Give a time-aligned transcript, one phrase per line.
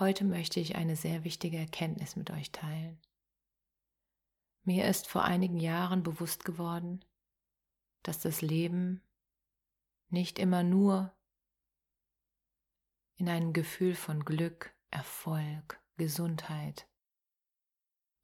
[0.00, 3.00] Heute möchte ich eine sehr wichtige Erkenntnis mit euch teilen.
[4.64, 7.04] Mir ist vor einigen Jahren bewusst geworden,
[8.02, 9.02] dass das Leben
[10.08, 11.14] nicht immer nur
[13.14, 16.88] in einem Gefühl von Glück, Erfolg, Gesundheit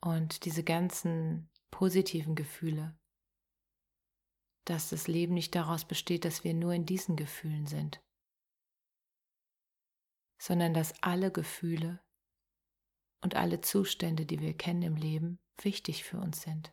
[0.00, 2.98] und diese ganzen positiven Gefühle,
[4.64, 8.02] dass das Leben nicht daraus besteht, dass wir nur in diesen Gefühlen sind,
[10.40, 12.00] sondern dass alle Gefühle
[13.20, 16.72] und alle Zustände, die wir kennen im Leben, wichtig für uns sind.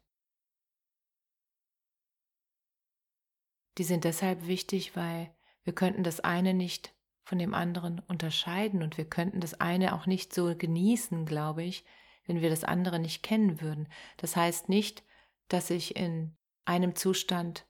[3.77, 8.97] Die sind deshalb wichtig, weil wir könnten das eine nicht von dem anderen unterscheiden und
[8.97, 11.83] wir könnten das eine auch nicht so genießen, glaube ich,
[12.25, 13.89] wenn wir das andere nicht kennen würden.
[14.15, 15.03] Das heißt nicht,
[15.49, 17.67] dass ich in einem Zustand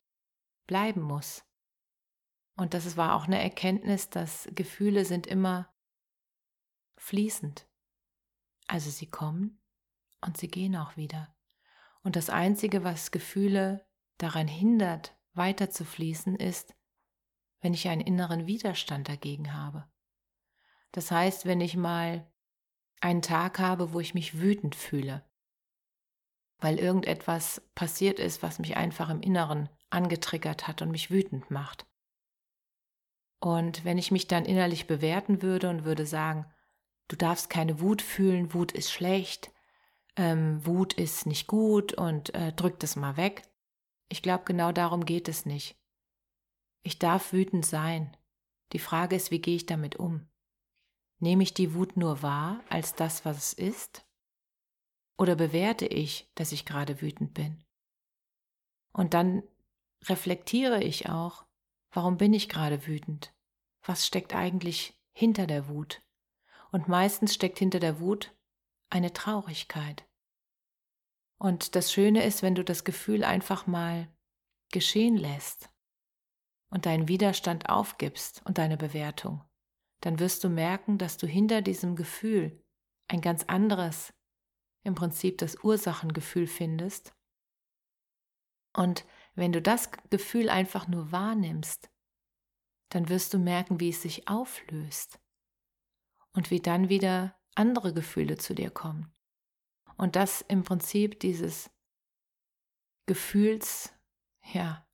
[0.67, 1.43] bleiben muss.
[2.55, 5.73] Und das war auch eine Erkenntnis, dass Gefühle sind immer
[6.97, 7.67] fließend.
[8.67, 9.61] Also sie kommen
[10.21, 11.33] und sie gehen auch wieder.
[12.03, 13.85] Und das Einzige, was Gefühle
[14.17, 16.75] daran hindert, weiter zu fließen, ist,
[17.61, 19.87] wenn ich einen inneren Widerstand dagegen habe.
[20.91, 22.31] Das heißt, wenn ich mal
[23.01, 25.23] einen Tag habe, wo ich mich wütend fühle,
[26.59, 31.85] weil irgendetwas passiert ist, was mich einfach im Inneren angetriggert hat und mich wütend macht.
[33.39, 36.51] Und wenn ich mich dann innerlich bewerten würde und würde sagen,
[37.07, 39.51] du darfst keine Wut fühlen, Wut ist schlecht,
[40.15, 43.43] ähm, Wut ist nicht gut und äh, drück das mal weg.
[44.09, 45.77] Ich glaube, genau darum geht es nicht.
[46.81, 48.15] Ich darf wütend sein.
[48.73, 50.27] Die Frage ist, wie gehe ich damit um?
[51.19, 54.05] Nehme ich die Wut nur wahr als das, was es ist?
[55.17, 57.63] Oder bewerte ich, dass ich gerade wütend bin?
[58.93, 59.43] Und dann
[60.05, 61.45] reflektiere ich auch,
[61.91, 63.33] warum bin ich gerade wütend?
[63.83, 66.01] Was steckt eigentlich hinter der Wut?
[66.77, 68.35] Und meistens steckt hinter der Wut
[68.91, 70.07] eine Traurigkeit.
[71.39, 74.07] Und das Schöne ist, wenn du das Gefühl einfach mal
[74.71, 75.71] geschehen lässt
[76.69, 79.43] und deinen Widerstand aufgibst und deine Bewertung,
[80.01, 82.63] dann wirst du merken, dass du hinter diesem Gefühl
[83.07, 84.13] ein ganz anderes,
[84.83, 87.11] im Prinzip das Ursachengefühl findest.
[88.75, 91.89] Und wenn du das Gefühl einfach nur wahrnimmst,
[92.89, 95.19] dann wirst du merken, wie es sich auflöst
[96.37, 99.11] und wie dann wieder andere Gefühle zu dir kommen.
[99.97, 101.71] Und das im Prinzip dieses
[103.07, 103.91] Gefühls,
[104.53, 104.87] ja,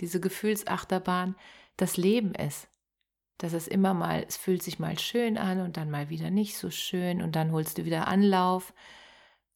[0.00, 1.36] diese Gefühlsachterbahn
[1.76, 2.68] das Leben ist.
[3.36, 6.56] Dass es immer mal, es fühlt sich mal schön an und dann mal wieder nicht
[6.56, 8.72] so schön und dann holst du wieder Anlauf,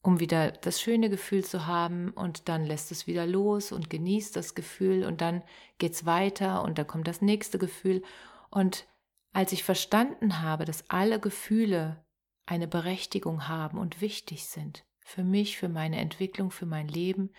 [0.02, 4.36] um wieder das schöne Gefühl zu haben und dann lässt es wieder los und genießt
[4.36, 5.42] das Gefühl und dann
[5.78, 8.02] geht's weiter und dann kommt das nächste Gefühl
[8.50, 8.86] und
[9.32, 12.04] als ich verstanden habe, dass alle Gefühle
[12.46, 17.30] eine Berechtigung haben und wichtig sind, für mich, für meine Entwicklung, für mein Leben,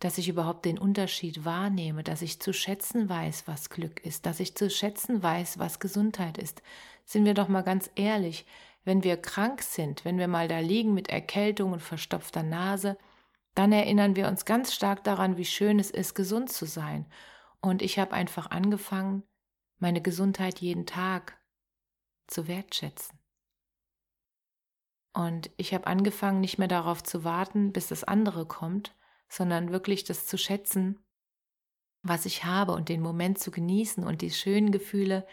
[0.00, 4.40] dass ich überhaupt den Unterschied wahrnehme, dass ich zu schätzen weiß, was Glück ist, dass
[4.40, 6.62] ich zu schätzen weiß, was Gesundheit ist.
[7.04, 8.44] Sind wir doch mal ganz ehrlich,
[8.84, 12.98] wenn wir krank sind, wenn wir mal da liegen mit Erkältung und verstopfter Nase,
[13.54, 17.06] dann erinnern wir uns ganz stark daran, wie schön es ist, gesund zu sein.
[17.60, 19.22] Und ich habe einfach angefangen,
[19.84, 21.38] meine Gesundheit jeden Tag
[22.26, 23.18] zu wertschätzen.
[25.12, 28.96] Und ich habe angefangen, nicht mehr darauf zu warten, bis das andere kommt,
[29.28, 31.04] sondern wirklich das zu schätzen,
[32.00, 35.26] was ich habe und den Moment zu genießen und die schönen Gefühle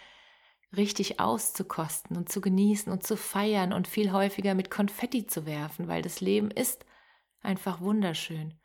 [0.75, 5.87] richtig auszukosten und zu genießen und zu feiern und viel häufiger mit Konfetti zu werfen,
[5.87, 6.85] weil das Leben ist
[7.39, 8.59] einfach wunderschön.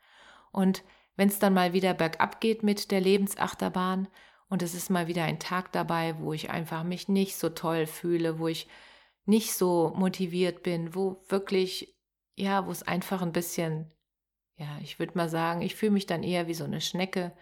[0.51, 0.83] Und
[1.15, 4.09] wenn es dann mal wieder bergab geht mit der Lebensachterbahn
[4.49, 7.85] und es ist mal wieder ein Tag dabei, wo ich einfach mich nicht so toll
[7.85, 8.67] fühle, wo ich
[9.25, 11.97] nicht so motiviert bin, wo wirklich,
[12.35, 13.91] ja, wo es einfach ein bisschen,
[14.55, 17.33] ja, ich würde mal sagen, ich fühle mich dann eher wie so eine Schnecke,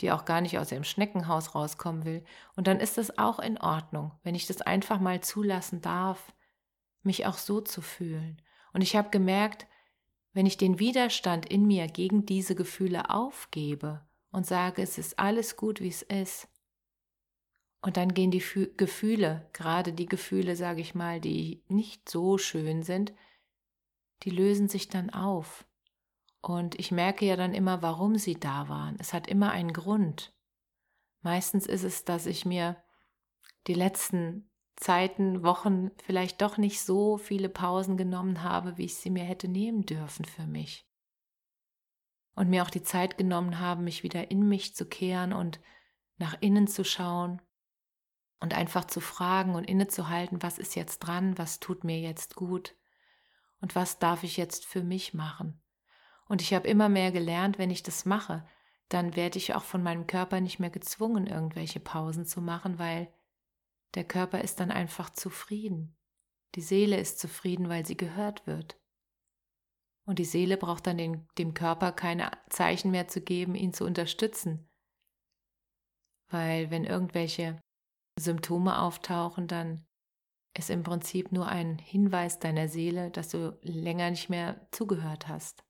[0.00, 2.24] die auch gar nicht aus ihrem Schneckenhaus rauskommen will.
[2.54, 6.34] Und dann ist das auch in Ordnung, wenn ich das einfach mal zulassen darf,
[7.02, 8.42] mich auch so zu fühlen.
[8.74, 9.66] Und ich habe gemerkt,
[10.34, 14.02] wenn ich den Widerstand in mir gegen diese Gefühle aufgebe
[14.32, 16.48] und sage, es ist alles gut, wie es ist,
[17.82, 22.38] und dann gehen die Fü Gefühle, gerade die Gefühle, sage ich mal, die nicht so
[22.38, 23.12] schön sind,
[24.22, 25.66] die lösen sich dann auf.
[26.40, 28.96] Und ich merke ja dann immer, warum sie da waren.
[29.00, 30.32] Es hat immer einen Grund.
[31.22, 32.76] Meistens ist es, dass ich mir
[33.66, 39.10] die letzten Zeiten, Wochen vielleicht doch nicht so viele Pausen genommen habe, wie ich sie
[39.10, 40.86] mir hätte nehmen dürfen für mich.
[42.34, 45.60] Und mir auch die Zeit genommen habe, mich wieder in mich zu kehren und
[46.16, 47.42] nach innen zu schauen
[48.40, 52.74] und einfach zu fragen und innezuhalten, was ist jetzt dran, was tut mir jetzt gut
[53.60, 55.62] und was darf ich jetzt für mich machen.
[56.26, 58.46] Und ich habe immer mehr gelernt, wenn ich das mache,
[58.88, 63.12] dann werde ich auch von meinem Körper nicht mehr gezwungen, irgendwelche Pausen zu machen, weil
[63.94, 65.96] der Körper ist dann einfach zufrieden.
[66.54, 68.76] Die Seele ist zufrieden, weil sie gehört wird.
[70.04, 73.84] Und die Seele braucht dann den, dem Körper keine Zeichen mehr zu geben, ihn zu
[73.84, 74.68] unterstützen.
[76.28, 77.60] Weil wenn irgendwelche
[78.18, 79.86] Symptome auftauchen, dann
[80.56, 85.64] ist im Prinzip nur ein Hinweis deiner Seele, dass du länger nicht mehr zugehört hast.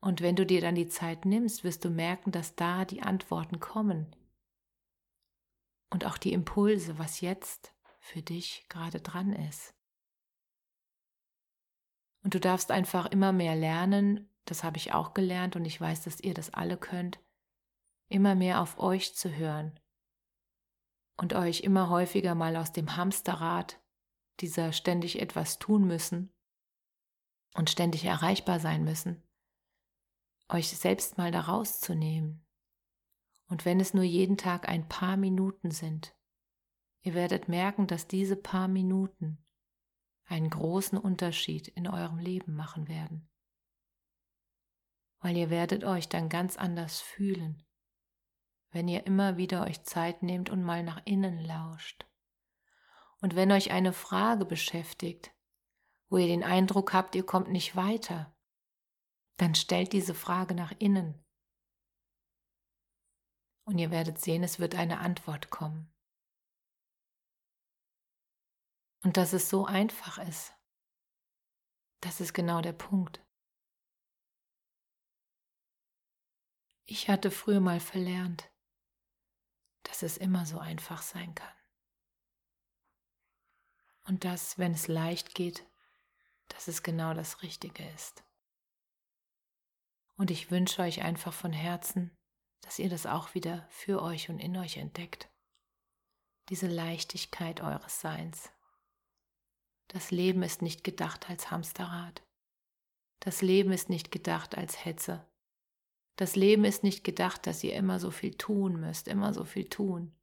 [0.00, 3.58] Und wenn du dir dann die Zeit nimmst, wirst du merken, dass da die Antworten
[3.58, 4.14] kommen.
[5.90, 9.75] Und auch die Impulse, was jetzt für dich gerade dran ist.
[12.26, 16.02] Und du darfst einfach immer mehr lernen, das habe ich auch gelernt und ich weiß,
[16.02, 17.20] dass ihr das alle könnt,
[18.08, 19.78] immer mehr auf euch zu hören
[21.16, 23.80] und euch immer häufiger mal aus dem Hamsterrad,
[24.40, 26.34] dieser ständig etwas tun müssen
[27.54, 29.22] und ständig erreichbar sein müssen,
[30.48, 32.44] euch selbst mal da rauszunehmen.
[33.48, 36.16] Und wenn es nur jeden Tag ein paar Minuten sind,
[37.02, 39.45] ihr werdet merken, dass diese paar Minuten
[40.26, 43.28] einen großen Unterschied in eurem Leben machen werden.
[45.20, 47.66] Weil ihr werdet euch dann ganz anders fühlen
[48.76, 52.06] wenn ihr immer wieder euch Zeit nehmt und mal nach innen lauscht.
[53.22, 55.34] Und wenn euch eine Frage beschäftigt,
[56.10, 58.36] wo ihr den Eindruck habt, ihr kommt nicht weiter,
[59.38, 61.24] dann stellt diese Frage nach innen.
[63.64, 65.90] Und ihr werdet sehen, es wird eine Antwort kommen.
[69.02, 70.52] Und dass es so einfach ist,
[72.00, 73.24] das ist genau der Punkt.
[76.84, 78.50] Ich hatte früher mal verlernt,
[79.82, 81.52] dass es immer so einfach sein kann.
[84.04, 85.66] Und dass, wenn es leicht geht,
[86.48, 88.24] dass es genau das Richtige ist.
[90.16, 92.16] Und ich wünsche euch einfach von Herzen,
[92.62, 95.28] dass ihr das auch wieder für euch und in euch entdeckt.
[96.48, 98.50] Diese Leichtigkeit eures Seins.
[99.88, 102.22] Das Leben ist nicht gedacht als Hamsterrad.
[103.20, 105.26] Das Leben ist nicht gedacht als Hetze.
[106.16, 109.68] Das Leben ist nicht gedacht, dass ihr immer so viel tun müsst, immer so viel
[109.68, 110.16] tun.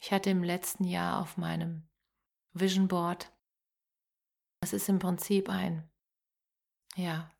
[0.00, 1.88] Ich hatte im letzten Jahr auf meinem
[2.52, 3.32] Vision Board,
[4.60, 5.90] das ist im Prinzip ein,
[6.94, 7.30] ja,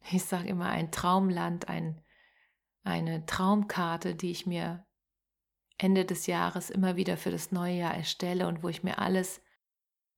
[0.10, 2.04] ich sage immer ein Traumland, ein,
[2.82, 4.86] eine Traumkarte, die ich mir
[5.82, 9.40] Ende des Jahres immer wieder für das neue Jahr erstelle und wo ich mir alles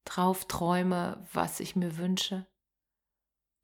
[0.05, 2.47] drauf träume, was ich mir wünsche.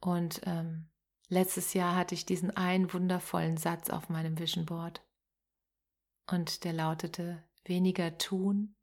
[0.01, 0.89] Und ähm,
[1.31, 5.07] Letztes Jahr hatte ich diesen einen wundervollen Satz auf meinem Vision Board
[6.27, 8.75] und der lautete, weniger tun,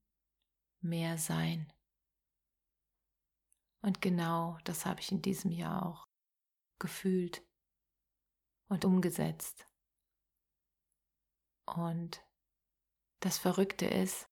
[0.80, 1.74] mehr sein.
[3.82, 6.08] Und genau das habe ich in diesem Jahr auch
[6.78, 7.44] gefühlt
[8.68, 9.68] und umgesetzt.
[11.66, 12.24] Und
[13.26, 14.30] das Verrückte ist,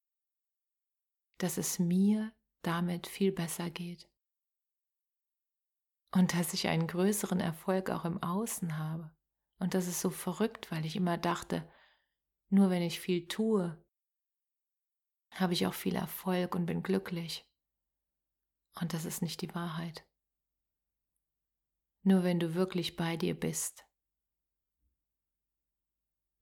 [1.40, 2.32] dass es mir
[2.62, 4.08] damit viel besser geht
[6.12, 9.12] und dass ich einen größeren Erfolg auch im Außen habe.
[9.58, 11.68] Und das ist so verrückt, weil ich immer dachte,
[12.50, 13.84] nur wenn ich viel tue,
[15.32, 17.50] habe ich auch viel Erfolg und bin glücklich.
[18.80, 20.08] Und das ist nicht die Wahrheit.
[22.04, 23.88] Nur wenn du wirklich bei dir bist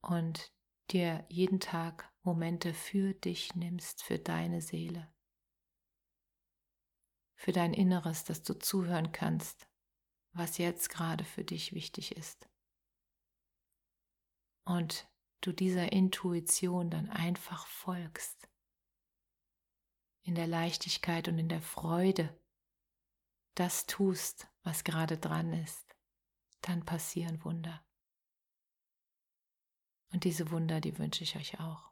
[0.02, 0.52] und
[0.90, 5.12] dir jeden Tag Momente für dich nimmst, für deine Seele,
[7.34, 9.68] für dein Inneres, dass du zuhören kannst,
[10.32, 12.48] was jetzt gerade für dich wichtig ist.
[14.64, 15.10] Und
[15.40, 18.48] du dieser Intuition dann einfach folgst.
[20.22, 22.40] In der Leichtigkeit und in der Freude
[23.56, 25.96] das tust, was gerade dran ist,
[26.60, 27.84] dann passieren Wunder.
[30.12, 31.91] Und diese Wunder, die wünsche ich euch auch